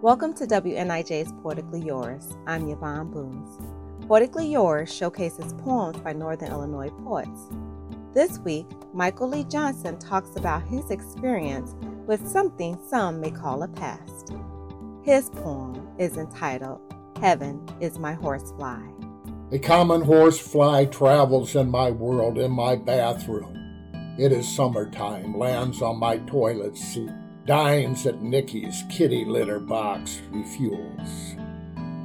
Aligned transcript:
Welcome 0.00 0.32
to 0.34 0.46
WNIJ's 0.46 1.32
Poetically 1.42 1.80
Yours. 1.80 2.36
I'm 2.46 2.68
Yvonne 2.68 3.10
Boose. 3.10 3.60
Poetically 4.06 4.46
Yours 4.46 4.94
showcases 4.94 5.54
poems 5.54 5.98
by 5.98 6.12
Northern 6.12 6.52
Illinois 6.52 6.90
poets. 7.02 7.48
This 8.14 8.38
week, 8.38 8.68
Michael 8.94 9.26
Lee 9.28 9.42
Johnson 9.42 9.98
talks 9.98 10.36
about 10.36 10.62
his 10.62 10.92
experience 10.92 11.74
with 12.06 12.28
something 12.28 12.78
some 12.88 13.20
may 13.20 13.32
call 13.32 13.64
a 13.64 13.66
past. 13.66 14.32
His 15.02 15.30
poem 15.30 15.88
is 15.98 16.16
entitled 16.16 16.80
Heaven 17.20 17.60
is 17.80 17.98
My 17.98 18.14
Horsefly. 18.14 18.80
A 19.50 19.58
common 19.58 20.02
horsefly 20.02 20.84
travels 20.86 21.56
in 21.56 21.72
my 21.72 21.90
world, 21.90 22.38
in 22.38 22.52
my 22.52 22.76
bathroom. 22.76 23.52
It 24.16 24.30
is 24.30 24.54
summertime, 24.54 25.36
lands 25.36 25.82
on 25.82 25.98
my 25.98 26.18
toilet 26.18 26.76
seat 26.76 27.10
dines 27.48 28.04
at 28.06 28.20
Nicky's 28.20 28.84
kitty 28.90 29.24
litter 29.24 29.58
box 29.58 30.20
refuels. 30.30 31.34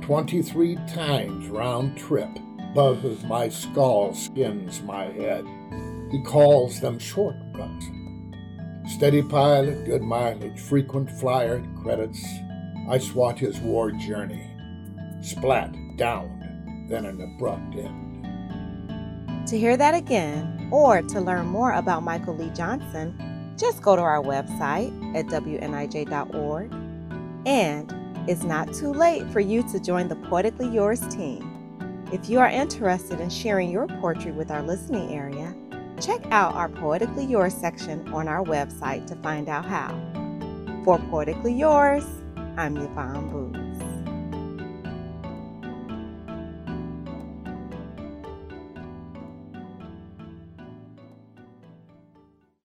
23 0.01 0.77
times 0.87 1.49
round 1.49 1.97
trip, 1.97 2.29
buzzes 2.73 3.21
my 3.25 3.49
skull, 3.49 4.13
skins 4.13 4.81
my 4.83 5.03
head. 5.03 5.45
He 6.11 6.23
calls 6.23 6.79
them 6.79 6.97
shortcuts. 6.97 7.85
Steady 8.95 9.21
pilot, 9.21 9.83
good 9.85 10.01
mileage, 10.01 10.61
frequent 10.61 11.11
flyer, 11.11 11.61
credits. 11.81 12.25
I 12.87 12.97
swat 12.97 13.37
his 13.37 13.59
war 13.59 13.91
journey. 13.91 14.49
Splat, 15.21 15.75
down, 15.97 16.87
then 16.89 17.03
an 17.03 17.19
abrupt 17.19 17.75
end. 17.75 19.47
To 19.47 19.59
hear 19.59 19.75
that 19.75 19.93
again, 19.93 20.69
or 20.71 21.01
to 21.01 21.19
learn 21.19 21.47
more 21.47 21.73
about 21.73 22.03
Michael 22.03 22.37
Lee 22.37 22.49
Johnson, 22.51 23.32
just 23.57 23.81
go 23.81 23.95
to 23.95 24.01
our 24.01 24.21
website 24.21 24.91
at 25.15 25.25
WNIJ.org. 25.27 26.71
And 27.45 27.93
it's 28.29 28.43
not 28.43 28.73
too 28.73 28.91
late 28.91 29.27
for 29.31 29.39
you 29.39 29.63
to 29.71 29.79
join 29.79 30.07
the 30.07 30.15
Poetically 30.15 30.69
Yours 30.69 31.01
team. 31.13 31.49
If 32.11 32.29
you 32.29 32.39
are 32.39 32.47
interested 32.47 33.19
in 33.19 33.29
sharing 33.29 33.69
your 33.69 33.87
poetry 33.87 34.31
with 34.31 34.51
our 34.51 34.61
listening 34.61 35.13
area, 35.13 35.53
check 35.99 36.25
out 36.31 36.53
our 36.53 36.69
Poetically 36.69 37.25
Yours 37.25 37.53
section 37.53 38.07
on 38.13 38.27
our 38.27 38.43
website 38.43 39.07
to 39.07 39.15
find 39.17 39.49
out 39.49 39.65
how. 39.65 39.89
For 40.83 40.99
Poetically 41.09 41.53
Yours, 41.53 42.05
I'm 42.55 42.77
Yvonne 42.77 43.29
Boose. 43.29 43.62